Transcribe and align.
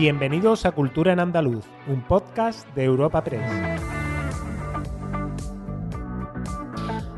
Bienvenidos 0.00 0.64
a 0.64 0.72
Cultura 0.72 1.12
en 1.12 1.20
Andaluz, 1.20 1.66
un 1.86 2.02
podcast 2.02 2.66
de 2.74 2.84
Europa 2.84 3.22
Press. 3.22 3.50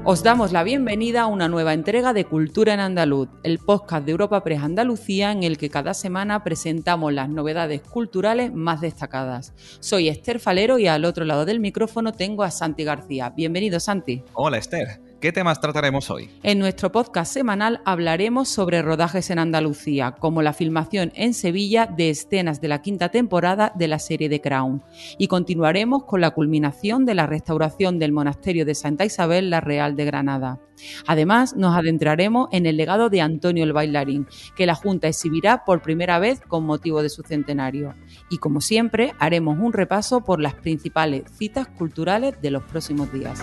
Os 0.04 0.24
damos 0.24 0.50
la 0.50 0.64
bienvenida 0.64 1.22
a 1.22 1.26
una 1.26 1.48
nueva 1.48 1.74
entrega 1.74 2.12
de 2.12 2.24
Cultura 2.24 2.74
en 2.74 2.80
Andaluz, 2.80 3.28
el 3.44 3.60
podcast 3.60 4.04
de 4.04 4.10
Europa 4.10 4.42
Press 4.42 4.64
Andalucía 4.64 5.30
en 5.30 5.44
el 5.44 5.58
que 5.58 5.70
cada 5.70 5.94
semana 5.94 6.42
presentamos 6.42 7.12
las 7.12 7.28
novedades 7.28 7.82
culturales 7.82 8.52
más 8.52 8.80
destacadas. 8.80 9.54
Soy 9.78 10.08
Esther 10.08 10.40
Falero 10.40 10.80
y 10.80 10.88
al 10.88 11.04
otro 11.04 11.24
lado 11.24 11.44
del 11.44 11.60
micrófono 11.60 12.12
tengo 12.12 12.42
a 12.42 12.50
Santi 12.50 12.82
García. 12.82 13.30
Bienvenido, 13.30 13.78
Santi. 13.78 14.24
Hola, 14.32 14.58
Esther. 14.58 15.11
¿Qué 15.22 15.30
temas 15.30 15.60
trataremos 15.60 16.10
hoy? 16.10 16.28
En 16.42 16.58
nuestro 16.58 16.90
podcast 16.90 17.32
semanal 17.32 17.80
hablaremos 17.84 18.48
sobre 18.48 18.82
rodajes 18.82 19.30
en 19.30 19.38
Andalucía, 19.38 20.16
como 20.18 20.42
la 20.42 20.52
filmación 20.52 21.12
en 21.14 21.32
Sevilla 21.32 21.86
de 21.86 22.10
escenas 22.10 22.60
de 22.60 22.66
la 22.66 22.82
quinta 22.82 23.10
temporada 23.10 23.70
de 23.76 23.86
la 23.86 24.00
serie 24.00 24.28
The 24.28 24.40
Crown. 24.40 24.82
Y 25.18 25.28
continuaremos 25.28 26.06
con 26.06 26.20
la 26.20 26.32
culminación 26.32 27.06
de 27.06 27.14
la 27.14 27.28
restauración 27.28 28.00
del 28.00 28.10
monasterio 28.10 28.64
de 28.64 28.74
Santa 28.74 29.04
Isabel 29.04 29.48
la 29.48 29.60
Real 29.60 29.94
de 29.94 30.06
Granada. 30.06 30.60
Además, 31.06 31.54
nos 31.54 31.76
adentraremos 31.76 32.48
en 32.50 32.66
el 32.66 32.76
legado 32.76 33.08
de 33.08 33.20
Antonio 33.20 33.62
el 33.62 33.72
Bailarín, 33.72 34.26
que 34.56 34.66
la 34.66 34.74
Junta 34.74 35.06
exhibirá 35.06 35.64
por 35.64 35.82
primera 35.82 36.18
vez 36.18 36.40
con 36.40 36.66
motivo 36.66 37.00
de 37.00 37.10
su 37.10 37.22
centenario. 37.22 37.94
Y 38.28 38.38
como 38.38 38.60
siempre, 38.60 39.12
haremos 39.20 39.56
un 39.60 39.72
repaso 39.72 40.22
por 40.24 40.40
las 40.40 40.54
principales 40.54 41.22
citas 41.38 41.68
culturales 41.68 42.42
de 42.42 42.50
los 42.50 42.64
próximos 42.64 43.12
días. 43.12 43.40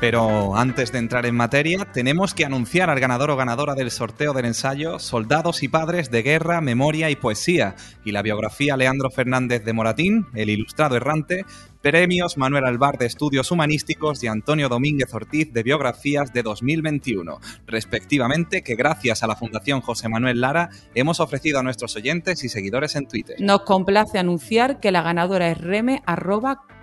Pero 0.00 0.56
antes 0.56 0.92
de 0.92 0.98
entrar 1.00 1.26
en 1.26 1.34
materia, 1.34 1.84
tenemos 1.92 2.32
que 2.32 2.44
anunciar 2.44 2.88
al 2.88 3.00
ganador 3.00 3.32
o 3.32 3.36
ganadora 3.36 3.74
del 3.74 3.90
sorteo 3.90 4.32
del 4.32 4.44
ensayo 4.44 5.00
Soldados 5.00 5.64
y 5.64 5.68
Padres 5.68 6.12
de 6.12 6.22
Guerra, 6.22 6.60
Memoria 6.60 7.10
y 7.10 7.16
Poesía 7.16 7.74
y 8.04 8.12
la 8.12 8.22
biografía 8.22 8.76
Leandro 8.76 9.10
Fernández 9.10 9.64
de 9.64 9.72
Moratín, 9.72 10.26
el 10.34 10.50
ilustrado 10.50 10.94
errante, 10.94 11.44
premios 11.82 12.38
Manuel 12.38 12.66
Albar 12.66 12.96
de 12.96 13.06
Estudios 13.06 13.50
Humanísticos 13.50 14.22
y 14.22 14.28
Antonio 14.28 14.68
Domínguez 14.68 15.12
Ortiz 15.12 15.52
de 15.52 15.64
Biografías 15.64 16.32
de 16.32 16.44
2021, 16.44 17.40
respectivamente, 17.66 18.62
que 18.62 18.76
gracias 18.76 19.24
a 19.24 19.26
la 19.26 19.34
Fundación 19.34 19.80
José 19.80 20.08
Manuel 20.08 20.40
Lara 20.40 20.70
hemos 20.94 21.18
ofrecido 21.18 21.58
a 21.58 21.64
nuestros 21.64 21.96
oyentes 21.96 22.44
y 22.44 22.48
seguidores 22.48 22.94
en 22.94 23.08
Twitter. 23.08 23.34
Nos 23.40 23.62
complace 23.62 24.16
anunciar 24.16 24.78
que 24.78 24.92
la 24.92 25.02
ganadora 25.02 25.50
es 25.50 25.58
reme 25.58 26.02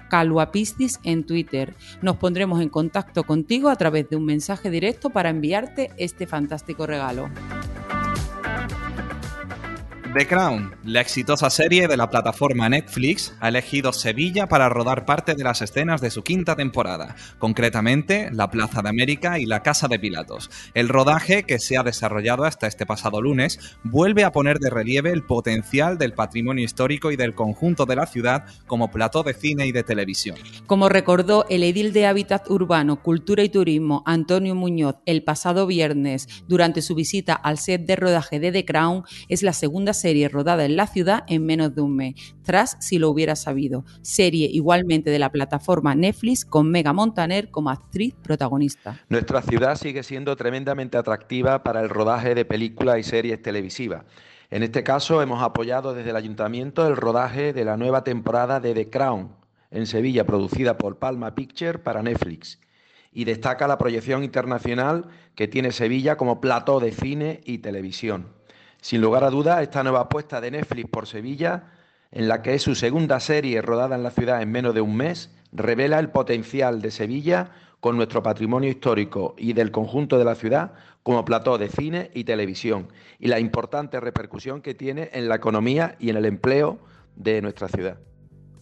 Caluapistis 0.09 0.99
en 1.03 1.25
Twitter. 1.25 1.73
Nos 2.01 2.17
pondremos 2.17 2.61
en 2.61 2.69
contacto 2.69 3.23
contigo 3.23 3.69
a 3.69 3.75
través 3.75 4.09
de 4.09 4.15
un 4.15 4.25
mensaje 4.25 4.69
directo 4.69 5.09
para 5.09 5.29
enviarte 5.29 5.91
este 5.97 6.27
fantástico 6.27 6.85
regalo. 6.85 7.29
The 10.15 10.27
Crown, 10.27 10.73
la 10.85 11.01
exitosa 11.01 11.49
serie 11.49 11.89
de 11.89 11.97
la 11.97 12.09
plataforma 12.09 12.69
Netflix, 12.69 13.33
ha 13.41 13.49
elegido 13.49 13.91
Sevilla 13.91 14.47
para 14.47 14.69
rodar 14.69 15.03
parte 15.03 15.35
de 15.35 15.43
las 15.43 15.61
escenas 15.61 15.99
de 15.99 16.09
su 16.09 16.23
quinta 16.23 16.55
temporada, 16.55 17.17
concretamente 17.37 18.29
la 18.31 18.49
Plaza 18.49 18.81
de 18.81 18.87
América 18.87 19.39
y 19.39 19.45
la 19.45 19.61
Casa 19.61 19.89
de 19.89 19.99
Pilatos. 19.99 20.49
El 20.73 20.87
rodaje, 20.87 21.43
que 21.43 21.59
se 21.59 21.77
ha 21.77 21.83
desarrollado 21.83 22.45
hasta 22.45 22.65
este 22.65 22.85
pasado 22.85 23.21
lunes, 23.21 23.59
vuelve 23.83 24.23
a 24.23 24.31
poner 24.31 24.59
de 24.59 24.69
relieve 24.69 25.11
el 25.11 25.25
potencial 25.25 25.97
del 25.97 26.13
patrimonio 26.13 26.63
histórico 26.63 27.11
y 27.11 27.17
del 27.17 27.35
conjunto 27.35 27.85
de 27.85 27.97
la 27.97 28.05
ciudad 28.05 28.45
como 28.67 28.91
plató 28.91 29.21
de 29.21 29.33
cine 29.33 29.67
y 29.67 29.73
de 29.73 29.83
televisión. 29.83 30.37
Como 30.65 30.87
recordó 30.87 31.45
el 31.49 31.61
edil 31.61 31.91
de 31.91 32.05
Hábitat 32.05 32.49
Urbano, 32.49 33.03
Cultura 33.03 33.43
y 33.43 33.49
Turismo, 33.49 34.01
Antonio 34.05 34.55
Muñoz, 34.55 34.95
el 35.05 35.25
pasado 35.25 35.67
viernes, 35.67 36.29
durante 36.47 36.81
su 36.81 36.95
visita 36.95 37.33
al 37.33 37.57
set 37.57 37.85
de 37.85 37.97
rodaje 37.97 38.39
de 38.39 38.53
The 38.53 38.63
Crown, 38.63 39.03
es 39.27 39.43
la 39.43 39.51
segunda 39.51 39.93
serie 39.93 40.04
serie 40.05 40.29
rodada 40.29 40.65
en 40.65 40.75
la 40.75 40.85
ciudad 40.85 41.23
en 41.25 41.47
menos 41.47 41.73
de 41.73 41.81
un 41.81 41.95
mes, 41.95 42.13
tras 42.43 42.77
Si 42.79 42.99
lo 42.99 43.09
hubiera 43.09 43.35
sabido, 43.35 43.85
serie 44.03 44.45
igualmente 44.45 45.09
de 45.09 45.17
la 45.17 45.31
plataforma 45.31 45.95
Netflix 45.95 46.45
con 46.45 46.69
Mega 46.69 46.93
Montaner 46.93 47.49
como 47.49 47.71
actriz 47.71 48.13
protagonista. 48.21 48.99
Nuestra 49.09 49.41
ciudad 49.41 49.75
sigue 49.75 50.03
siendo 50.03 50.35
tremendamente 50.35 50.99
atractiva 50.99 51.63
para 51.63 51.81
el 51.81 51.89
rodaje 51.89 52.35
de 52.35 52.45
películas 52.45 52.99
y 52.99 53.03
series 53.03 53.41
televisivas. 53.41 54.03
En 54.51 54.61
este 54.61 54.83
caso 54.83 55.23
hemos 55.23 55.41
apoyado 55.41 55.95
desde 55.95 56.11
el 56.11 56.17
ayuntamiento 56.17 56.85
el 56.87 56.97
rodaje 56.97 57.51
de 57.51 57.65
la 57.65 57.75
nueva 57.75 58.03
temporada 58.03 58.59
de 58.59 58.75
The 58.75 58.91
Crown 58.91 59.29
en 59.71 59.87
Sevilla, 59.87 60.27
producida 60.27 60.77
por 60.77 60.99
Palma 60.99 61.33
Picture 61.33 61.79
para 61.79 62.03
Netflix. 62.03 62.59
Y 63.11 63.23
destaca 63.23 63.67
la 63.67 63.79
proyección 63.79 64.23
internacional 64.23 65.07
que 65.33 65.47
tiene 65.47 65.71
Sevilla 65.71 66.15
como 66.15 66.41
plató 66.41 66.79
de 66.79 66.91
cine 66.91 67.41
y 67.43 67.57
televisión. 67.57 68.35
Sin 68.85 69.01
lugar 69.01 69.23
a 69.23 69.31
dudas, 69.31 69.63
esta 69.63 69.81
nueva 69.81 70.01
apuesta 70.01 70.39
de 70.39 70.51
Netflix 70.51 70.87
por 70.91 71.07
Sevilla, 71.07 71.71
en 72.11 72.27
la 72.27 72.43
que 72.43 72.53
es 72.53 72.61
su 72.61 72.75
segunda 72.75 73.19
serie 73.19 73.59
rodada 73.63 73.95
en 73.95 74.03
la 74.03 74.11
ciudad 74.11 74.43
en 74.43 74.51
menos 74.51 74.75
de 74.75 74.81
un 74.81 74.95
mes, 74.95 75.31
revela 75.51 75.97
el 75.97 76.11
potencial 76.11 76.83
de 76.83 76.91
Sevilla 76.91 77.49
con 77.79 77.97
nuestro 77.97 78.21
patrimonio 78.21 78.69
histórico 78.69 79.33
y 79.39 79.53
del 79.53 79.71
conjunto 79.71 80.19
de 80.19 80.25
la 80.25 80.35
ciudad 80.35 80.73
como 81.01 81.25
plató 81.25 81.57
de 81.57 81.69
cine 81.69 82.11
y 82.13 82.25
televisión 82.25 82.89
y 83.17 83.25
la 83.25 83.39
importante 83.39 83.99
repercusión 83.99 84.61
que 84.61 84.75
tiene 84.75 85.09
en 85.13 85.29
la 85.29 85.37
economía 85.37 85.95
y 85.97 86.11
en 86.11 86.17
el 86.17 86.25
empleo 86.25 86.77
de 87.15 87.41
nuestra 87.41 87.67
ciudad. 87.67 87.97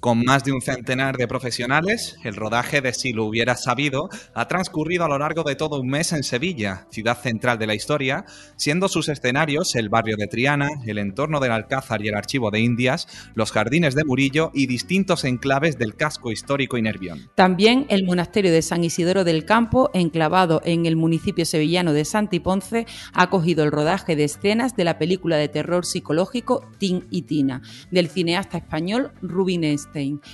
Con 0.03 0.21
más 0.25 0.43
de 0.43 0.51
un 0.51 0.61
centenar 0.61 1.15
de 1.15 1.29
profesionales, 1.29 2.17
el 2.25 2.35
rodaje 2.35 2.81
de 2.81 2.91
Si 2.91 3.13
lo 3.13 3.23
hubiera 3.23 3.55
sabido 3.55 4.09
ha 4.33 4.49
transcurrido 4.49 5.05
a 5.05 5.07
lo 5.07 5.17
largo 5.17 5.43
de 5.43 5.55
todo 5.55 5.79
un 5.79 5.87
mes 5.87 6.11
en 6.11 6.23
Sevilla, 6.23 6.87
ciudad 6.91 7.17
central 7.17 7.57
de 7.57 7.67
la 7.67 7.73
historia, 7.73 8.25
siendo 8.57 8.89
sus 8.89 9.07
escenarios 9.07 9.77
el 9.77 9.87
barrio 9.87 10.17
de 10.17 10.27
Triana, 10.27 10.67
el 10.85 10.97
entorno 10.97 11.39
del 11.39 11.53
Alcázar 11.53 12.01
y 12.01 12.09
el 12.09 12.15
Archivo 12.15 12.51
de 12.51 12.59
Indias, 12.59 13.07
los 13.33 13.53
jardines 13.53 13.95
de 13.95 14.03
Murillo 14.03 14.51
y 14.53 14.67
distintos 14.67 15.23
enclaves 15.23 15.77
del 15.77 15.95
casco 15.95 16.33
histórico 16.33 16.77
y 16.77 16.81
Nervión. 16.81 17.29
También 17.35 17.85
el 17.87 18.03
monasterio 18.03 18.51
de 18.51 18.61
San 18.61 18.83
Isidoro 18.83 19.23
del 19.23 19.45
Campo, 19.45 19.89
enclavado 19.93 20.61
en 20.65 20.85
el 20.85 20.97
municipio 20.97 21.45
sevillano 21.45 21.93
de 21.93 22.03
Santiponce, 22.03 22.87
ha 23.13 23.21
acogido 23.23 23.63
el 23.63 23.71
rodaje 23.71 24.17
de 24.17 24.25
escenas 24.25 24.75
de 24.75 24.83
la 24.83 24.97
película 24.97 25.37
de 25.37 25.47
terror 25.47 25.85
psicológico 25.85 26.69
Tin 26.77 27.07
y 27.09 27.21
Tina, 27.21 27.61
del 27.89 28.09
cineasta 28.09 28.57
español 28.57 29.13
Rubinés 29.21 29.87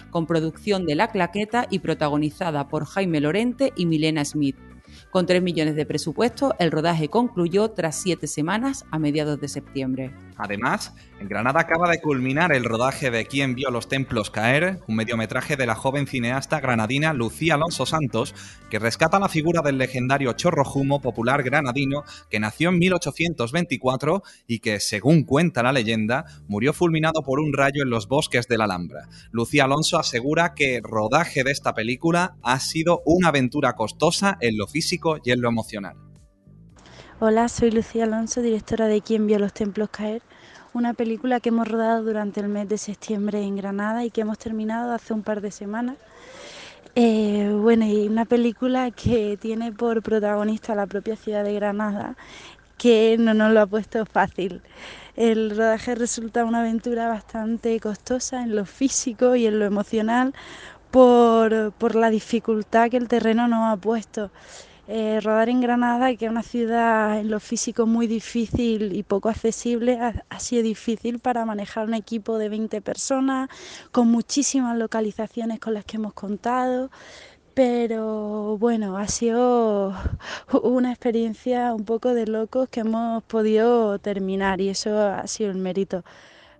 con 0.09 0.25
producción 0.25 0.85
de 0.85 0.95
La 0.95 1.09
Claqueta 1.09 1.67
y 1.69 1.79
protagonizada 1.79 2.67
por 2.67 2.85
Jaime 2.85 3.21
Lorente 3.21 3.73
y 3.75 3.85
Milena 3.85 4.23
Smith. 4.25 4.57
Con 5.11 5.25
3 5.25 5.41
millones 5.41 5.75
de 5.75 5.85
presupuesto, 5.85 6.53
el 6.59 6.71
rodaje 6.71 7.09
concluyó 7.09 7.71
tras 7.71 7.95
siete 7.95 8.27
semanas 8.27 8.85
a 8.91 8.99
mediados 8.99 9.39
de 9.39 9.47
septiembre. 9.47 10.13
Además, 10.39 10.93
en 11.19 11.27
Granada 11.27 11.59
acaba 11.59 11.91
de 11.91 11.99
culminar 11.99 12.53
el 12.53 12.63
rodaje 12.63 13.11
de 13.11 13.25
Quién 13.25 13.55
vio 13.55 13.71
los 13.71 13.89
templos 13.89 14.31
caer, 14.31 14.79
un 14.87 14.95
mediometraje 14.95 15.57
de 15.57 15.65
la 15.65 15.75
joven 15.75 16.07
cineasta 16.07 16.61
granadina 16.61 17.11
Lucía 17.11 17.55
Alonso 17.55 17.85
Santos, 17.85 18.33
que 18.69 18.79
rescata 18.79 19.19
la 19.19 19.27
figura 19.27 19.61
del 19.61 19.77
legendario 19.77 20.31
Chorro 20.31 20.63
Jumo 20.63 21.01
popular 21.01 21.43
granadino 21.43 22.05
que 22.29 22.39
nació 22.39 22.69
en 22.69 22.79
1824 22.79 24.23
y 24.47 24.59
que, 24.59 24.79
según 24.79 25.25
cuenta 25.25 25.61
la 25.61 25.73
leyenda, 25.73 26.23
murió 26.47 26.71
fulminado 26.71 27.21
por 27.21 27.41
un 27.41 27.51
rayo 27.51 27.83
en 27.83 27.89
los 27.89 28.07
bosques 28.07 28.47
de 28.47 28.57
la 28.57 28.63
Alhambra. 28.63 29.09
Lucía 29.31 29.65
Alonso 29.65 29.99
asegura 29.99 30.53
que 30.53 30.77
el 30.77 30.83
rodaje 30.83 31.43
de 31.43 31.51
esta 31.51 31.73
película 31.73 32.37
ha 32.43 32.61
sido 32.61 33.01
una 33.05 33.27
aventura 33.27 33.73
costosa 33.73 34.37
en 34.39 34.57
lo 34.57 34.67
físico 34.67 35.17
y 35.21 35.31
en 35.31 35.41
lo 35.41 35.49
emocional. 35.49 36.08
Hola, 37.21 37.49
soy 37.49 37.69
Lucía 37.71 38.05
Alonso, 38.05 38.41
directora 38.41 38.87
de 38.87 39.01
Quién 39.01 39.27
vio 39.27 39.39
los 39.39 39.51
templos 39.51 39.89
caer, 39.89 40.21
una 40.73 40.93
película 40.93 41.41
que 41.41 41.49
hemos 41.49 41.67
rodado 41.67 42.01
durante 42.01 42.39
el 42.39 42.47
mes 42.47 42.69
de 42.69 42.77
septiembre 42.77 43.41
en 43.43 43.57
Granada 43.57 44.05
y 44.05 44.09
que 44.09 44.21
hemos 44.21 44.37
terminado 44.37 44.93
hace 44.93 45.13
un 45.13 45.21
par 45.21 45.41
de 45.41 45.51
semanas. 45.51 45.97
Eh, 46.95 47.53
bueno, 47.61 47.85
y 47.85 48.07
una 48.07 48.23
película 48.23 48.91
que 48.91 49.35
tiene 49.35 49.73
por 49.73 50.01
protagonista 50.01 50.75
la 50.75 50.87
propia 50.87 51.17
ciudad 51.17 51.43
de 51.43 51.55
Granada, 51.55 52.15
que 52.77 53.17
no 53.19 53.33
nos 53.33 53.51
lo 53.51 53.59
ha 53.59 53.67
puesto 53.67 54.05
fácil. 54.05 54.61
El 55.17 55.49
rodaje 55.49 55.95
resulta 55.95 56.45
una 56.45 56.61
aventura 56.61 57.09
bastante 57.09 57.77
costosa 57.81 58.43
en 58.43 58.55
lo 58.55 58.63
físico 58.63 59.35
y 59.35 59.45
en 59.45 59.59
lo 59.59 59.65
emocional 59.65 60.33
por, 60.89 61.73
por 61.73 61.95
la 61.95 62.11
dificultad 62.11 62.89
que 62.89 62.95
el 62.95 63.09
terreno 63.09 63.49
nos 63.49 63.73
ha 63.73 63.75
puesto. 63.75 64.31
Eh, 64.91 65.19
rodar 65.21 65.49
en 65.49 65.61
Granada, 65.61 66.15
que 66.15 66.25
es 66.25 66.31
una 66.31 66.41
ciudad 66.41 67.19
en 67.19 67.29
lo 67.29 67.39
físico 67.39 67.85
muy 67.85 68.07
difícil 68.07 68.95
y 68.95 69.03
poco 69.03 69.29
accesible, 69.29 69.99
ha, 70.01 70.39
sido 70.39 70.63
difícil 70.63 71.19
para 71.19 71.45
manejar 71.45 71.85
un 71.85 71.93
equipo 71.93 72.39
de 72.39 72.49
20 72.49 72.81
personas, 72.81 73.49
con 73.91 74.07
muchísimas 74.09 74.75
localizaciones 74.75 75.59
con 75.59 75.75
las 75.75 75.85
que 75.85 75.97
hemos 75.97 76.13
contado. 76.13 76.89
Pero 77.53 78.57
bueno, 78.57 78.97
ha 78.97 79.07
sido 79.07 79.93
una 80.63 80.89
experiencia 80.91 81.75
un 81.75 81.85
poco 81.85 82.15
de 82.15 82.25
locos 82.25 82.67
que 82.69 82.79
hemos 82.79 83.23
podido 83.25 83.99
terminar 83.99 84.59
y 84.59 84.69
eso 84.69 84.99
ha 84.99 85.27
sido 85.27 85.51
el 85.51 85.57
mérito. 85.57 86.03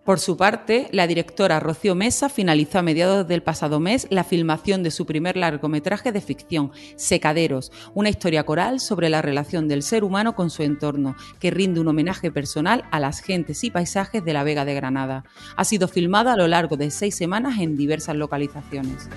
Por 0.09 0.19
su 0.19 0.37
parte, 0.37 0.87
la 0.91 1.05
directora 1.05 1.59
Rocío 1.59 1.93
Mesa 1.93 2.29
finalizó 2.29 2.79
a 2.79 2.81
mediados 2.81 3.27
del 3.27 3.43
pasado 3.43 3.79
mes 3.79 4.07
la 4.09 4.23
filmación 4.23 4.81
de 4.81 4.89
su 4.89 5.05
primer 5.05 5.37
largometraje 5.37 6.11
de 6.11 6.19
ficción, 6.19 6.71
Secaderos, 6.95 7.71
una 7.93 8.09
historia 8.09 8.43
coral 8.43 8.79
sobre 8.79 9.09
la 9.09 9.21
relación 9.21 9.67
del 9.67 9.83
ser 9.83 10.03
humano 10.03 10.33
con 10.33 10.49
su 10.49 10.63
entorno, 10.63 11.15
que 11.39 11.51
rinde 11.51 11.79
un 11.79 11.89
homenaje 11.89 12.31
personal 12.31 12.85
a 12.89 12.99
las 12.99 13.19
gentes 13.21 13.63
y 13.63 13.69
paisajes 13.69 14.25
de 14.25 14.33
la 14.33 14.43
Vega 14.43 14.65
de 14.65 14.73
Granada. 14.73 15.25
Ha 15.55 15.63
sido 15.63 15.87
filmada 15.87 16.33
a 16.33 16.37
lo 16.37 16.47
largo 16.47 16.75
de 16.75 16.89
seis 16.89 17.13
semanas 17.13 17.59
en 17.59 17.77
diversas 17.77 18.15
localizaciones 18.15 19.09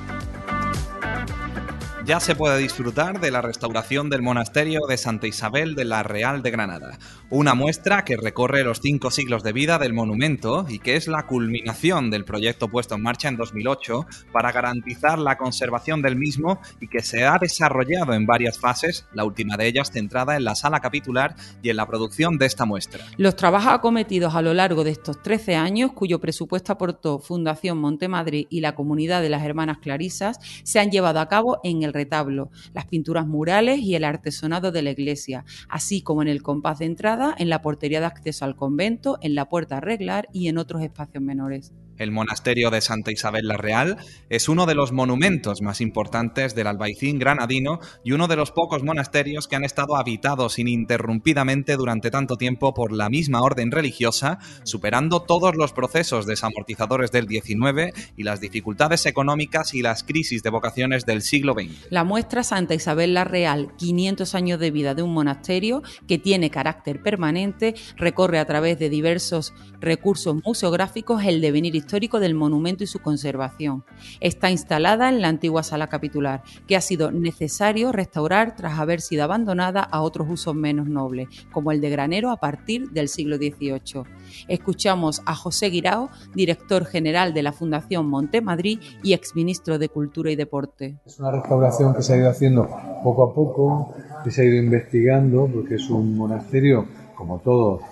ya 2.04 2.18
se 2.18 2.34
puede 2.34 2.58
disfrutar 2.58 3.20
de 3.20 3.30
la 3.30 3.42
restauración 3.42 4.10
del 4.10 4.22
monasterio 4.22 4.80
de 4.88 4.96
Santa 4.96 5.28
Isabel 5.28 5.74
de 5.74 5.84
la 5.84 6.02
Real 6.02 6.42
de 6.42 6.50
Granada, 6.50 6.98
una 7.30 7.54
muestra 7.54 8.04
que 8.04 8.16
recorre 8.16 8.64
los 8.64 8.80
cinco 8.80 9.10
siglos 9.10 9.42
de 9.44 9.52
vida 9.52 9.78
del 9.78 9.92
monumento 9.92 10.66
y 10.68 10.80
que 10.80 10.96
es 10.96 11.06
la 11.06 11.26
culminación 11.26 12.10
del 12.10 12.24
proyecto 12.24 12.68
puesto 12.68 12.96
en 12.96 13.02
marcha 13.02 13.28
en 13.28 13.36
2008 13.36 14.06
para 14.32 14.50
garantizar 14.50 15.18
la 15.18 15.38
conservación 15.38 16.02
del 16.02 16.16
mismo 16.16 16.60
y 16.80 16.88
que 16.88 17.02
se 17.02 17.24
ha 17.24 17.38
desarrollado 17.38 18.14
en 18.14 18.26
varias 18.26 18.58
fases, 18.58 19.06
la 19.12 19.24
última 19.24 19.56
de 19.56 19.68
ellas 19.68 19.90
centrada 19.92 20.36
en 20.36 20.44
la 20.44 20.56
sala 20.56 20.80
capitular 20.80 21.36
y 21.62 21.70
en 21.70 21.76
la 21.76 21.86
producción 21.86 22.36
de 22.36 22.46
esta 22.46 22.64
muestra. 22.64 23.04
Los 23.16 23.36
trabajos 23.36 23.72
acometidos 23.74 24.34
a 24.34 24.42
lo 24.42 24.54
largo 24.54 24.82
de 24.82 24.90
estos 24.90 25.22
13 25.22 25.54
años, 25.54 25.92
cuyo 25.92 26.20
presupuesto 26.20 26.72
aportó 26.72 27.20
Fundación 27.20 27.78
Montemadrid 27.78 28.46
y 28.50 28.60
la 28.60 28.74
comunidad 28.74 29.22
de 29.22 29.28
las 29.28 29.44
Hermanas 29.44 29.78
Clarisas, 29.78 30.38
se 30.64 30.80
han 30.80 30.90
llevado 30.90 31.20
a 31.20 31.28
cabo 31.28 31.60
en 31.62 31.82
el 31.82 31.91
retablo, 31.92 32.50
las 32.74 32.86
pinturas 32.86 33.26
murales 33.26 33.80
y 33.80 33.94
el 33.94 34.04
artesonado 34.04 34.72
de 34.72 34.82
la 34.82 34.90
iglesia, 34.90 35.44
así 35.68 36.02
como 36.02 36.22
en 36.22 36.28
el 36.28 36.42
compás 36.42 36.78
de 36.78 36.86
entrada, 36.86 37.34
en 37.38 37.48
la 37.48 37.62
portería 37.62 38.00
de 38.00 38.06
acceso 38.06 38.44
al 38.44 38.56
convento, 38.56 39.18
en 39.20 39.34
la 39.34 39.48
puerta 39.48 39.76
a 39.76 39.78
arreglar 39.78 40.28
y 40.32 40.48
en 40.48 40.58
otros 40.58 40.82
espacios 40.82 41.22
menores. 41.22 41.72
El 41.98 42.10
monasterio 42.10 42.70
de 42.70 42.80
Santa 42.80 43.12
Isabel 43.12 43.46
la 43.46 43.56
Real 43.56 43.98
es 44.28 44.48
uno 44.48 44.66
de 44.66 44.74
los 44.74 44.92
monumentos 44.92 45.60
más 45.62 45.80
importantes 45.80 46.54
del 46.54 46.66
albaicín 46.66 47.18
granadino 47.18 47.80
y 48.04 48.12
uno 48.12 48.28
de 48.28 48.36
los 48.36 48.50
pocos 48.50 48.82
monasterios 48.82 49.46
que 49.46 49.56
han 49.56 49.64
estado 49.64 49.96
habitados 49.96 50.58
ininterrumpidamente 50.58 51.76
durante 51.76 52.10
tanto 52.10 52.36
tiempo 52.36 52.74
por 52.74 52.92
la 52.92 53.08
misma 53.08 53.42
orden 53.42 53.70
religiosa, 53.70 54.38
superando 54.64 55.22
todos 55.22 55.54
los 55.56 55.72
procesos 55.72 56.26
desamortizadores 56.26 57.12
del 57.12 57.28
XIX 57.28 57.92
y 58.16 58.22
las 58.22 58.40
dificultades 58.40 59.06
económicas 59.06 59.74
y 59.74 59.82
las 59.82 60.02
crisis 60.02 60.42
de 60.42 60.50
vocaciones 60.50 61.04
del 61.04 61.22
siglo 61.22 61.54
XX. 61.54 61.90
La 61.90 62.04
muestra 62.04 62.42
Santa 62.42 62.74
Isabel 62.74 63.14
la 63.14 63.24
Real, 63.24 63.72
500 63.76 64.34
años 64.34 64.58
de 64.58 64.70
vida 64.70 64.94
de 64.94 65.02
un 65.02 65.12
monasterio 65.12 65.82
que 66.08 66.18
tiene 66.18 66.50
carácter 66.50 67.02
permanente, 67.02 67.74
recorre 67.96 68.38
a 68.38 68.46
través 68.46 68.78
de 68.78 68.88
diversos 68.88 69.52
recursos 69.80 70.36
museográficos 70.44 71.24
el 71.24 71.40
devenir 71.40 71.76
histórico 71.82 72.20
del 72.20 72.34
monumento 72.34 72.84
y 72.84 72.86
su 72.86 73.00
conservación. 73.00 73.84
Está 74.20 74.50
instalada 74.50 75.08
en 75.08 75.20
la 75.20 75.28
antigua 75.28 75.64
sala 75.64 75.88
capitular, 75.88 76.42
que 76.66 76.76
ha 76.76 76.80
sido 76.80 77.10
necesario 77.10 77.90
restaurar 77.90 78.54
tras 78.54 78.78
haber 78.78 79.00
sido 79.00 79.24
abandonada 79.24 79.82
a 79.82 80.00
otros 80.00 80.28
usos 80.30 80.54
menos 80.54 80.86
nobles, 80.86 81.28
como 81.52 81.72
el 81.72 81.80
de 81.80 81.90
granero 81.90 82.30
a 82.30 82.36
partir 82.36 82.90
del 82.90 83.08
siglo 83.08 83.36
XVIII. 83.36 84.04
Escuchamos 84.48 85.22
a 85.26 85.34
José 85.34 85.66
Guirao, 85.66 86.08
director 86.34 86.86
general 86.86 87.34
de 87.34 87.42
la 87.42 87.52
Fundación 87.52 88.06
Montemadrid 88.06 88.78
y 89.02 89.12
exministro 89.12 89.78
de 89.78 89.88
Cultura 89.88 90.30
y 90.30 90.36
Deporte. 90.36 90.98
Es 91.04 91.18
una 91.18 91.32
restauración 91.32 91.94
que 91.94 92.02
se 92.02 92.14
ha 92.14 92.16
ido 92.16 92.30
haciendo 92.30 92.68
poco 93.02 93.24
a 93.24 93.34
poco, 93.34 93.94
que 94.22 94.30
se 94.30 94.42
ha 94.42 94.44
ido 94.44 94.56
investigando, 94.56 95.48
porque 95.52 95.74
es 95.74 95.90
un 95.90 96.16
monasterio, 96.16 96.86
como 97.16 97.40
todos 97.40 97.82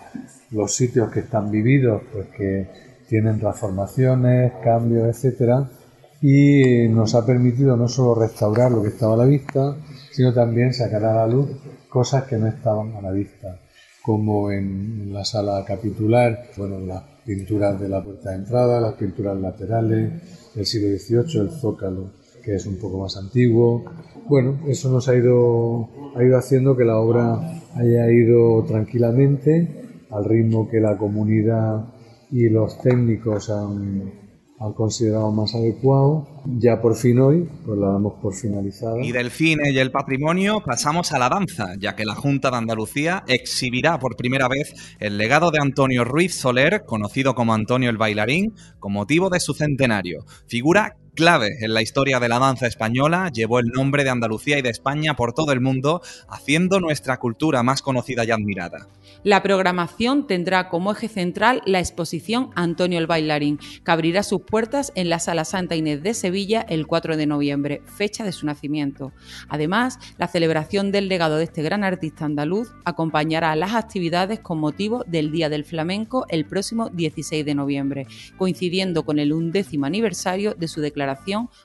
los 0.52 0.72
sitios 0.74 1.10
que 1.10 1.20
están 1.20 1.50
vividos, 1.50 2.02
pues 2.12 2.28
que 2.28 2.89
tienen 3.10 3.40
transformaciones, 3.40 4.52
cambios, 4.62 5.08
etcétera, 5.08 5.68
y 6.22 6.86
nos 6.88 7.16
ha 7.16 7.26
permitido 7.26 7.76
no 7.76 7.88
solo 7.88 8.14
restaurar 8.14 8.70
lo 8.70 8.82
que 8.82 8.90
estaba 8.90 9.14
a 9.14 9.16
la 9.16 9.24
vista, 9.24 9.76
sino 10.12 10.32
también 10.32 10.72
sacar 10.72 11.04
a 11.04 11.14
la 11.14 11.26
luz 11.26 11.50
cosas 11.88 12.22
que 12.24 12.38
no 12.38 12.46
estaban 12.46 12.94
a 12.94 13.02
la 13.02 13.10
vista, 13.10 13.58
como 14.00 14.52
en 14.52 15.12
la 15.12 15.24
sala 15.24 15.64
capitular, 15.66 16.50
bueno, 16.56 16.78
las 16.78 17.02
pinturas 17.26 17.80
de 17.80 17.88
la 17.88 18.02
puerta 18.02 18.30
de 18.30 18.36
entrada, 18.36 18.80
las 18.80 18.94
pinturas 18.94 19.36
laterales 19.36 20.54
del 20.54 20.64
siglo 20.64 20.96
XVIII, 20.96 21.40
el 21.40 21.50
zócalo 21.50 22.12
que 22.44 22.54
es 22.54 22.64
un 22.64 22.76
poco 22.76 23.00
más 23.00 23.16
antiguo. 23.16 23.84
Bueno, 24.28 24.60
eso 24.68 24.88
nos 24.88 25.08
ha 25.08 25.16
ido, 25.16 25.88
ha 26.14 26.22
ido 26.22 26.38
haciendo 26.38 26.76
que 26.76 26.84
la 26.84 26.96
obra 26.96 27.38
haya 27.74 28.10
ido 28.10 28.64
tranquilamente 28.64 29.68
al 30.10 30.24
ritmo 30.24 30.68
que 30.68 30.80
la 30.80 30.96
comunidad 30.96 31.84
y 32.32 32.48
los 32.48 32.80
técnicos 32.80 33.50
han, 33.50 34.12
han 34.60 34.72
considerado 34.74 35.32
más 35.32 35.54
adecuado. 35.54 36.28
Ya 36.58 36.80
por 36.80 36.94
fin 36.94 37.18
hoy, 37.18 37.48
pues 37.64 37.78
la 37.78 37.88
damos 37.88 38.14
por 38.20 38.34
finalizada. 38.34 39.02
Y 39.02 39.10
del 39.10 39.30
cine 39.30 39.70
y 39.72 39.78
el 39.78 39.90
patrimonio 39.90 40.62
pasamos 40.64 41.12
a 41.12 41.18
la 41.18 41.28
danza, 41.28 41.74
ya 41.78 41.96
que 41.96 42.04
la 42.04 42.14
Junta 42.14 42.50
de 42.50 42.58
Andalucía 42.58 43.24
exhibirá 43.26 43.98
por 43.98 44.16
primera 44.16 44.48
vez 44.48 44.74
el 45.00 45.16
legado 45.18 45.50
de 45.50 45.60
Antonio 45.60 46.04
Ruiz 46.04 46.34
Soler, 46.34 46.84
conocido 46.86 47.34
como 47.34 47.54
Antonio 47.54 47.90
el 47.90 47.96
Bailarín, 47.96 48.54
con 48.78 48.92
motivo 48.92 49.30
de 49.30 49.40
su 49.40 49.54
centenario. 49.54 50.24
Figura 50.46 50.96
clave 51.14 51.58
en 51.60 51.74
la 51.74 51.82
historia 51.82 52.20
de 52.20 52.28
la 52.28 52.38
danza 52.38 52.66
española, 52.66 53.30
llevó 53.32 53.58
el 53.58 53.68
nombre 53.68 54.04
de 54.04 54.10
Andalucía 54.10 54.58
y 54.58 54.62
de 54.62 54.70
España 54.70 55.14
por 55.14 55.32
todo 55.32 55.52
el 55.52 55.60
mundo, 55.60 56.02
haciendo 56.28 56.80
nuestra 56.80 57.18
cultura 57.18 57.62
más 57.62 57.82
conocida 57.82 58.24
y 58.24 58.30
admirada. 58.30 58.88
La 59.22 59.42
programación 59.42 60.26
tendrá 60.26 60.68
como 60.68 60.92
eje 60.92 61.08
central 61.08 61.62
la 61.66 61.80
exposición 61.80 62.50
Antonio 62.54 62.98
el 62.98 63.06
Bailarín, 63.06 63.58
que 63.84 63.90
abrirá 63.90 64.22
sus 64.22 64.42
puertas 64.42 64.92
en 64.94 65.08
la 65.08 65.18
Sala 65.18 65.44
Santa 65.44 65.76
Inés 65.76 66.02
de 66.02 66.14
Sevilla 66.14 66.64
el 66.68 66.86
4 66.86 67.16
de 67.16 67.26
noviembre, 67.26 67.82
fecha 67.84 68.24
de 68.24 68.32
su 68.32 68.46
nacimiento. 68.46 69.12
Además, 69.48 69.98
la 70.16 70.28
celebración 70.28 70.92
del 70.92 71.08
legado 71.08 71.36
de 71.36 71.44
este 71.44 71.62
gran 71.62 71.84
artista 71.84 72.24
andaluz 72.24 72.70
acompañará 72.84 73.54
las 73.56 73.74
actividades 73.74 74.40
con 74.40 74.58
motivo 74.58 75.04
del 75.06 75.32
Día 75.32 75.48
del 75.48 75.64
Flamenco 75.64 76.24
el 76.28 76.46
próximo 76.46 76.88
16 76.90 77.44
de 77.44 77.54
noviembre, 77.54 78.06
coincidiendo 78.38 79.04
con 79.04 79.18
el 79.18 79.32
undécimo 79.32 79.86
aniversario 79.86 80.54
de 80.54 80.68
su 80.68 80.80
declaración 80.80 80.99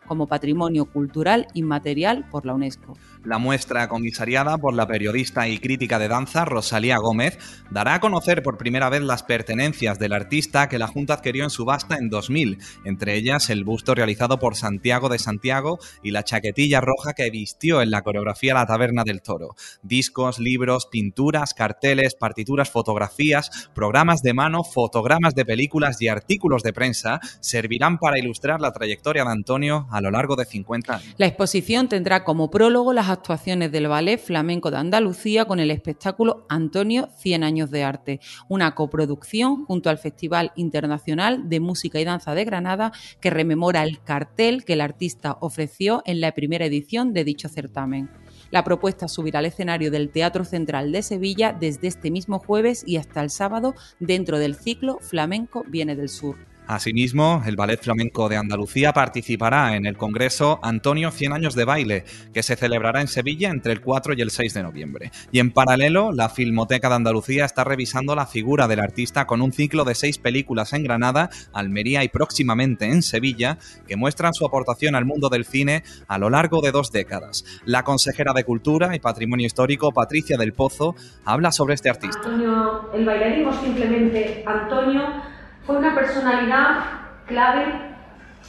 como 0.07 0.27
Patrimonio 0.27 0.85
Cultural 0.85 1.47
Inmaterial 1.53 2.27
por 2.29 2.45
la 2.45 2.53
UNESCO. 2.53 2.93
La 3.25 3.39
muestra 3.39 3.87
comisariada 3.87 4.59
por 4.59 4.75
la 4.75 4.85
periodista 4.85 5.47
y 5.47 5.57
crítica 5.57 5.97
de 5.97 6.07
danza 6.07 6.45
Rosalía 6.45 6.97
Gómez 6.97 7.39
dará 7.71 7.95
a 7.95 7.99
conocer 7.99 8.43
por 8.43 8.57
primera 8.57 8.87
vez 8.89 9.01
las 9.01 9.23
pertenencias 9.23 9.97
del 9.97 10.13
artista 10.13 10.69
que 10.69 10.77
la 10.77 10.85
Junta 10.85 11.15
adquirió 11.15 11.43
en 11.43 11.49
subasta 11.49 11.97
en 11.97 12.09
2000, 12.09 12.59
entre 12.83 13.15
ellas 13.15 13.49
el 13.49 13.63
busto 13.63 13.95
realizado 13.95 14.37
por 14.37 14.55
Santiago 14.55 15.09
de 15.09 15.17
Santiago 15.17 15.79
y 16.03 16.11
la 16.11 16.23
chaquetilla 16.23 16.81
roja 16.81 17.13
que 17.13 17.31
vistió 17.31 17.81
en 17.81 17.89
la 17.89 18.03
coreografía 18.03 18.53
La 18.53 18.67
Taberna 18.67 19.03
del 19.03 19.23
Toro. 19.23 19.55
Discos, 19.81 20.37
libros, 20.37 20.85
pinturas, 20.85 21.55
carteles, 21.55 22.13
partituras, 22.13 22.69
fotografías, 22.69 23.71
programas 23.73 24.21
de 24.21 24.35
mano, 24.35 24.63
fotogramas 24.63 25.33
de 25.33 25.45
películas 25.45 25.99
y 25.99 26.09
artículos 26.09 26.61
de 26.61 26.73
prensa 26.73 27.19
servirán 27.39 27.97
para 27.97 28.19
ilustrar 28.19 28.61
la 28.61 28.71
trayectoria 28.71 29.23
de 29.23 29.31
Antonio 29.31 29.87
a 29.89 29.99
lo 29.99 30.11
largo 30.11 30.35
de 30.35 30.45
50 30.45 30.95
años. 30.95 31.15
La 31.17 31.25
exposición 31.25 31.89
tendrá 31.89 32.23
como 32.23 32.51
prólogo 32.51 32.93
las 32.93 33.14
actuaciones 33.15 33.71
del 33.71 33.87
Ballet 33.87 34.19
Flamenco 34.19 34.69
de 34.69 34.77
Andalucía 34.77 35.45
con 35.45 35.59
el 35.59 35.71
espectáculo 35.71 36.45
Antonio 36.49 37.09
100 37.17 37.43
años 37.43 37.71
de 37.71 37.83
arte, 37.83 38.19
una 38.47 38.75
coproducción 38.75 39.65
junto 39.65 39.89
al 39.89 39.97
Festival 39.97 40.51
Internacional 40.55 41.49
de 41.49 41.59
Música 41.59 41.99
y 41.99 42.05
Danza 42.05 42.35
de 42.35 42.45
Granada 42.45 42.91
que 43.19 43.29
rememora 43.29 43.83
el 43.83 44.01
cartel 44.03 44.63
que 44.65 44.73
el 44.73 44.81
artista 44.81 45.37
ofreció 45.41 46.03
en 46.05 46.21
la 46.21 46.33
primera 46.33 46.65
edición 46.65 47.13
de 47.13 47.23
dicho 47.23 47.49
certamen. 47.49 48.09
La 48.51 48.63
propuesta 48.63 49.07
subirá 49.07 49.39
al 49.39 49.45
escenario 49.45 49.91
del 49.91 50.09
Teatro 50.09 50.45
Central 50.45 50.91
de 50.91 51.01
Sevilla 51.01 51.51
desde 51.53 51.87
este 51.87 52.11
mismo 52.11 52.39
jueves 52.39 52.83
y 52.85 52.97
hasta 52.97 53.21
el 53.21 53.29
sábado 53.29 53.73
dentro 53.99 54.39
del 54.39 54.55
ciclo 54.55 54.99
Flamenco 55.01 55.63
Viene 55.67 55.95
del 55.95 56.09
Sur. 56.09 56.54
Asimismo, 56.67 57.43
el 57.45 57.55
Ballet 57.55 57.81
Flamenco 57.81 58.27
de 58.29 58.37
Andalucía 58.37 58.91
participará 58.91 59.75
en 59.75 59.85
el 59.85 59.97
Congreso 59.97 60.59
Antonio 60.63 61.11
100 61.11 61.33
años 61.33 61.55
de 61.55 61.65
baile, 61.65 62.05
que 62.33 62.43
se 62.43 62.55
celebrará 62.55 63.01
en 63.01 63.07
Sevilla 63.07 63.49
entre 63.49 63.73
el 63.73 63.81
4 63.81 64.13
y 64.17 64.21
el 64.21 64.31
6 64.31 64.53
de 64.53 64.63
noviembre. 64.63 65.11
Y 65.31 65.39
en 65.39 65.51
paralelo, 65.51 66.11
la 66.11 66.29
Filmoteca 66.29 66.89
de 66.89 66.95
Andalucía 66.95 67.45
está 67.45 67.63
revisando 67.63 68.15
la 68.15 68.25
figura 68.25 68.67
del 68.67 68.79
artista 68.79 69.25
con 69.25 69.41
un 69.41 69.51
ciclo 69.51 69.83
de 69.83 69.95
seis 69.95 70.17
películas 70.17 70.73
en 70.73 70.83
Granada, 70.83 71.29
Almería 71.53 72.03
y 72.03 72.09
próximamente 72.09 72.85
en 72.85 73.01
Sevilla, 73.01 73.57
que 73.87 73.95
muestran 73.95 74.33
su 74.33 74.45
aportación 74.45 74.95
al 74.95 75.05
mundo 75.05 75.29
del 75.29 75.45
cine 75.45 75.83
a 76.07 76.17
lo 76.17 76.29
largo 76.29 76.61
de 76.61 76.71
dos 76.71 76.91
décadas. 76.91 77.45
La 77.65 77.83
consejera 77.83 78.33
de 78.33 78.43
Cultura 78.43 78.95
y 78.95 78.99
Patrimonio 78.99 79.45
Histórico, 79.45 79.91
Patricia 79.91 80.37
del 80.37 80.53
Pozo, 80.53 80.95
habla 81.25 81.51
sobre 81.51 81.75
este 81.75 81.89
artista. 81.89 82.19
Antonio, 82.23 82.91
el 82.93 83.05
bailarín 83.05 83.47
simplemente 83.63 84.43
Antonio 84.45 85.34
fue 85.65 85.77
una 85.77 85.95
personalidad 85.95 86.77
clave 87.25 87.65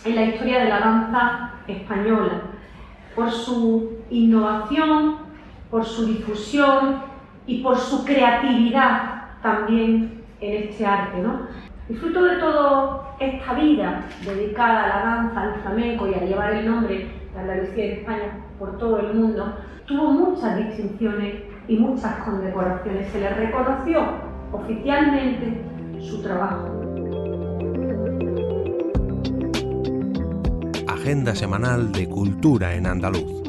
en 0.04 0.14
la 0.14 0.22
historia 0.22 0.58
de 0.60 0.68
la 0.68 0.80
danza 0.80 1.50
española, 1.66 2.42
por 3.14 3.30
su 3.30 4.00
innovación, 4.10 5.16
por 5.70 5.84
su 5.84 6.06
difusión 6.06 7.00
y 7.46 7.62
por 7.62 7.78
su 7.78 8.04
creatividad 8.04 9.22
también 9.42 10.24
en 10.40 10.62
este 10.64 10.84
arte. 10.84 11.22
Y 11.88 11.94
fruto 11.94 12.22
de 12.24 12.36
toda 12.36 13.14
esta 13.18 13.54
vida 13.54 14.02
dedicada 14.24 14.84
a 14.84 14.88
la 14.88 15.04
danza, 15.06 15.42
al 15.42 15.54
flamenco 15.62 16.06
y 16.08 16.14
a 16.14 16.24
llevar 16.24 16.52
el 16.52 16.68
nombre 16.68 17.08
de 17.32 17.40
Andalucía 17.40 17.84
y 17.84 17.88
de 17.88 18.00
España 18.00 18.44
por 18.58 18.76
todo 18.76 18.98
el 19.00 19.14
mundo, 19.14 19.56
tuvo 19.86 20.10
muchas 20.10 20.56
distinciones 20.58 21.36
y 21.66 21.78
muchas 21.78 22.14
condecoraciones. 22.24 23.10
Se 23.10 23.20
le 23.20 23.30
reconoció 23.30 24.04
oficialmente 24.52 25.62
su 26.00 26.22
trabajo. 26.22 26.85
Agenda 31.06 31.36
semanal 31.36 31.92
de 31.92 32.08
Cultura 32.08 32.74
en 32.74 32.84
Andaluz. 32.84 33.45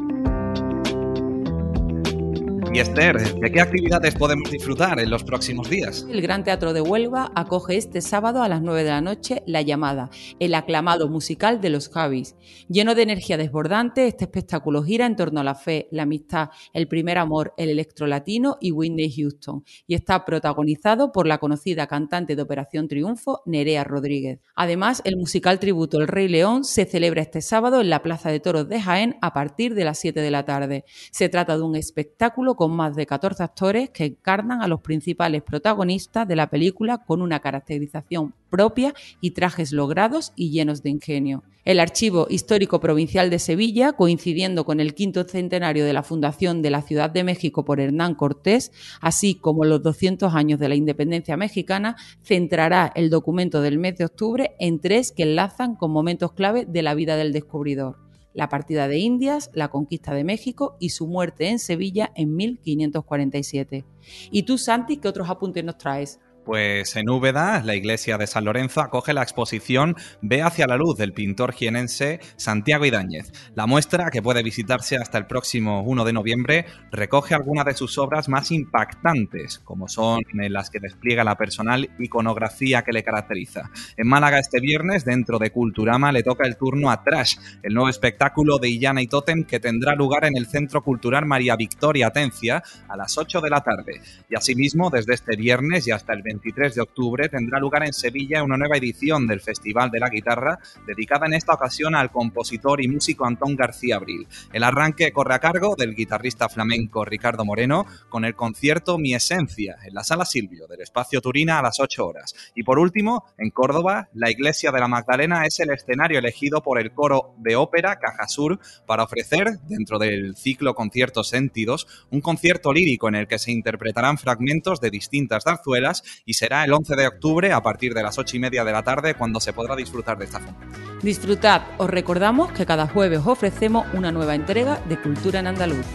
Esther, 2.79 3.17
¿de 3.39 3.51
qué 3.51 3.59
actividades 3.59 4.13
podemos 4.13 4.51
disfrutar 4.51 4.99
en 4.99 5.09
los 5.09 5.23
próximos 5.23 5.67
días? 5.67 6.05
El 6.11 6.21
Gran 6.21 6.43
Teatro 6.43 6.73
de 6.73 6.81
Huelva 6.81 7.31
acoge 7.33 7.75
este 7.75 8.01
sábado 8.01 8.43
a 8.43 8.49
las 8.49 8.61
9 8.61 8.83
de 8.83 8.89
la 8.91 9.01
noche 9.01 9.41
La 9.47 9.63
Llamada, 9.63 10.11
el 10.39 10.53
aclamado 10.53 11.09
musical 11.09 11.59
de 11.59 11.71
los 11.71 11.89
Javis. 11.89 12.35
Lleno 12.69 12.93
de 12.93 13.01
energía 13.01 13.35
desbordante, 13.35 14.05
este 14.05 14.25
espectáculo 14.25 14.83
gira 14.83 15.07
en 15.07 15.15
torno 15.15 15.39
a 15.39 15.43
la 15.43 15.55
fe, 15.55 15.87
la 15.89 16.03
amistad, 16.03 16.49
el 16.71 16.87
primer 16.87 17.17
amor, 17.17 17.55
el 17.57 17.69
electro 17.69 18.05
latino 18.05 18.57
y 18.61 18.71
Whitney 18.71 19.11
Houston, 19.11 19.63
y 19.87 19.95
está 19.95 20.23
protagonizado 20.23 21.11
por 21.11 21.25
la 21.25 21.39
conocida 21.39 21.87
cantante 21.87 22.35
de 22.35 22.43
Operación 22.43 22.87
Triunfo, 22.87 23.41
Nerea 23.47 23.85
Rodríguez. 23.85 24.39
Además, 24.55 25.01
el 25.03 25.17
musical 25.17 25.59
tributo 25.59 25.99
El 25.99 26.07
Rey 26.07 26.27
León 26.27 26.63
se 26.63 26.85
celebra 26.85 27.23
este 27.23 27.41
sábado 27.41 27.81
en 27.81 27.89
la 27.89 28.03
Plaza 28.03 28.29
de 28.29 28.39
Toros 28.39 28.69
de 28.69 28.79
Jaén 28.79 29.17
a 29.23 29.33
partir 29.33 29.73
de 29.73 29.83
las 29.83 29.97
7 29.97 30.19
de 30.19 30.31
la 30.31 30.45
tarde. 30.45 30.85
Se 31.09 31.27
trata 31.27 31.57
de 31.57 31.63
un 31.63 31.75
espectáculo 31.75 32.55
con 32.55 32.66
más 32.71 32.95
de 32.95 33.05
14 33.05 33.43
actores 33.43 33.89
que 33.89 34.05
encarnan 34.05 34.61
a 34.61 34.67
los 34.67 34.81
principales 34.81 35.43
protagonistas 35.43 36.27
de 36.27 36.35
la 36.35 36.49
película 36.49 36.99
con 36.99 37.21
una 37.21 37.39
caracterización 37.39 38.33
propia 38.49 38.93
y 39.21 39.31
trajes 39.31 39.71
logrados 39.71 40.33
y 40.35 40.51
llenos 40.51 40.83
de 40.83 40.89
ingenio. 40.89 41.43
El 41.65 41.81
Archivo 41.81 42.27
Histórico 42.29 42.79
Provincial 42.79 43.29
de 43.29 43.39
Sevilla, 43.39 43.91
coincidiendo 43.91 44.63
con 44.63 44.79
el 44.79 44.93
quinto 44.93 45.25
centenario 45.25 45.83
de 45.83 45.91
la 45.91 46.01
fundación 46.01 46.61
de 46.61 46.69
la 46.69 46.81
Ciudad 46.81 47.09
de 47.09 47.25
México 47.25 47.65
por 47.65 47.81
Hernán 47.81 48.15
Cortés, 48.15 48.71
así 49.01 49.35
como 49.35 49.65
los 49.65 49.83
200 49.83 50.33
años 50.33 50.59
de 50.59 50.69
la 50.69 50.75
independencia 50.75 51.35
mexicana, 51.35 51.97
centrará 52.23 52.91
el 52.95 53.09
documento 53.09 53.61
del 53.61 53.79
mes 53.79 53.97
de 53.97 54.05
octubre 54.05 54.55
en 54.59 54.79
tres 54.79 55.11
que 55.11 55.23
enlazan 55.23 55.75
con 55.75 55.91
momentos 55.91 56.31
clave 56.31 56.65
de 56.65 56.81
la 56.83 56.93
vida 56.93 57.17
del 57.17 57.33
descubridor 57.33 58.06
la 58.37 58.49
partida 58.49 58.87
de 58.87 58.99
Indias, 58.99 59.49
la 59.55 59.69
conquista 59.69 60.13
de 60.13 60.23
México 60.23 60.77
y 60.79 60.89
su 60.89 61.07
muerte 61.07 61.49
en 61.49 61.57
Sevilla 61.57 62.11
en 62.15 62.35
1547. 62.35 63.83
¿Y 64.29 64.43
tú, 64.43 64.59
Santi, 64.59 64.97
qué 64.97 65.07
otros 65.07 65.27
apuntes 65.27 65.63
nos 65.63 65.79
traes? 65.79 66.19
Pues 66.47 66.95
en 66.95 67.09
Úbeda, 67.09 67.61
la 67.61 67.75
iglesia 67.75 68.17
de 68.17 68.25
San 68.25 68.45
Lorenzo 68.45 68.79
acoge 68.79 69.11
la 69.11 69.21
exposición 69.21 69.97
Ve 70.21 70.41
hacia 70.41 70.65
la 70.65 70.77
luz 70.77 70.97
del 70.97 71.11
pintor 71.11 71.51
jienense 71.51 72.21
Santiago 72.37 72.85
Idáñez. 72.85 73.33
La 73.53 73.67
muestra, 73.67 74.09
que 74.11 74.21
puede 74.21 74.43
visitarse 74.43 74.95
hasta 74.95 75.17
el 75.17 75.27
próximo 75.27 75.81
1 75.81 76.05
de 76.05 76.13
noviembre, 76.13 76.65
recoge 76.89 77.35
algunas 77.35 77.65
de 77.65 77.73
sus 77.73 77.97
obras 77.97 78.29
más 78.29 78.49
impactantes, 78.51 79.59
como 79.59 79.89
son 79.89 80.21
las 80.31 80.69
que 80.69 80.79
despliega 80.79 81.25
la 81.25 81.35
personal 81.35 81.89
iconografía 81.99 82.81
que 82.81 82.93
le 82.93 83.03
caracteriza. 83.03 83.69
En 83.97 84.07
Málaga 84.07 84.39
este 84.39 84.61
viernes, 84.61 85.03
dentro 85.03 85.39
de 85.39 85.51
Culturama, 85.51 86.13
le 86.13 86.23
toca 86.23 86.47
el 86.47 86.55
turno 86.55 86.91
a 86.91 87.03
Trash, 87.03 87.35
el 87.61 87.73
nuevo 87.73 87.89
espectáculo 87.89 88.57
de 88.57 88.69
Illana 88.69 89.01
y 89.01 89.07
Totem 89.07 89.43
que 89.43 89.59
tendrá 89.59 89.95
lugar 89.95 90.23
en 90.23 90.37
el 90.37 90.45
Centro 90.45 90.81
Cultural 90.81 91.25
María 91.25 91.57
Victoria 91.57 92.07
Atencia 92.07 92.63
a 92.87 92.95
las 92.95 93.17
8 93.17 93.41
de 93.41 93.49
la 93.49 93.59
tarde. 93.59 93.99
Y 94.29 94.35
asimismo, 94.37 94.89
desde 94.89 95.13
este 95.13 95.35
viernes 95.35 95.85
y 95.87 95.91
hasta 95.91 96.13
el 96.13 96.23
23 96.37 96.75
de 96.75 96.81
octubre 96.81 97.29
tendrá 97.29 97.59
lugar 97.59 97.83
en 97.83 97.93
Sevilla 97.93 98.43
una 98.43 98.57
nueva 98.57 98.77
edición 98.77 99.25
del 99.25 99.41
Festival 99.41 99.89
de 99.89 99.99
la 99.99 100.09
Guitarra, 100.09 100.59
dedicada 100.85 101.25
en 101.25 101.33
esta 101.33 101.53
ocasión 101.53 101.95
al 101.95 102.11
compositor 102.11 102.83
y 102.83 102.87
músico 102.87 103.25
Antón 103.25 103.55
García 103.55 103.95
Abril. 103.95 104.27
El 104.53 104.63
arranque 104.63 105.11
corre 105.11 105.33
a 105.33 105.39
cargo 105.39 105.75
del 105.75 105.95
guitarrista 105.95 106.47
flamenco 106.47 107.03
Ricardo 107.05 107.43
Moreno 107.43 107.87
con 108.09 108.23
el 108.23 108.35
concierto 108.35 108.99
Mi 108.99 109.15
Esencia 109.15 109.77
en 109.83 109.95
la 109.95 110.03
Sala 110.03 110.25
Silvio 110.25 110.67
del 110.67 110.81
Espacio 110.81 111.21
Turina 111.21 111.57
a 111.57 111.63
las 111.63 111.79
8 111.79 112.05
horas. 112.05 112.35
Y 112.53 112.61
por 112.61 112.77
último, 112.77 113.25
en 113.39 113.49
Córdoba, 113.49 114.09
la 114.13 114.29
Iglesia 114.29 114.71
de 114.71 114.79
la 114.79 114.87
Magdalena 114.87 115.45
es 115.45 115.59
el 115.59 115.71
escenario 115.71 116.19
elegido 116.19 116.61
por 116.61 116.79
el 116.79 116.91
coro 116.91 117.33
de 117.39 117.55
ópera 117.55 117.97
Cajasur 117.97 118.59
para 118.85 119.03
ofrecer, 119.03 119.57
dentro 119.67 119.97
del 119.97 120.35
ciclo 120.35 120.75
Conciertos 120.75 121.29
Sentidos, 121.29 121.87
un 122.11 122.21
concierto 122.21 122.71
lírico 122.71 123.07
en 123.07 123.15
el 123.15 123.27
que 123.27 123.39
se 123.39 123.51
interpretarán 123.51 124.19
fragmentos 124.19 124.79
de 124.79 124.91
distintas 124.91 125.45
zarzuelas 125.45 126.03
y 126.27 126.33
será 126.33 126.65
el 126.65 126.73
11 126.73 126.95
de 126.97 127.07
octubre 127.07 127.53
a 127.53 127.63
partir 127.63 127.93
de 127.93 128.03
las 128.03 128.19
8 128.19 128.35
y 128.35 128.39
media 128.39 128.65
de 128.65 128.73
la 128.73 128.83
tarde 128.83 129.15
cuando 129.15 129.39
se 129.39 129.53
podrá 129.53 129.77
disfrutar 129.77 130.17
de 130.17 130.25
esta 130.25 130.41
función. 130.41 130.99
Disfrutad, 131.01 131.61
os 131.77 131.89
recordamos 131.89 132.51
que 132.51 132.65
cada 132.65 132.85
jueves 132.85 133.21
ofrecemos 133.25 133.87
una 133.93 134.11
nueva 134.11 134.35
entrega 134.35 134.81
de 134.89 135.01
Cultura 135.01 135.39
en 135.39 135.47
Andaluz. 135.47 135.85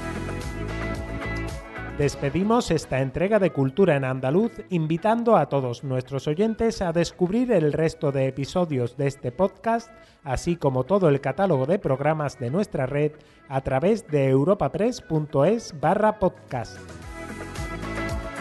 Despedimos 1.99 2.71
esta 2.71 3.03
entrega 3.03 3.39
de 3.39 3.51
Cultura 3.51 3.95
en 3.95 4.05
Andaluz 4.05 4.53
invitando 4.71 5.37
a 5.37 5.51
todos 5.51 5.85
nuestros 5.85 6.27
oyentes 6.27 6.81
a 6.81 6.93
descubrir 6.95 7.53
el 7.53 7.75
resto 7.75 8.11
de 8.11 8.27
episodios 8.27 8.97
de 8.97 9.09
este 9.09 9.33
podcast, 9.33 9.91
así 10.25 10.57
como 10.57 10.85
todo 10.85 11.11
el 11.11 11.21
catálogo 11.21 11.67
de 11.67 11.79
programas 11.79 12.39
de 12.39 12.51
nuestra 12.51 12.87
red 12.87 13.13
a 13.51 13.61
través 13.61 14.09
de 14.09 14.31
europapress.es 14.31 15.79
barra 15.79 16.19
podcast. 16.19 16.79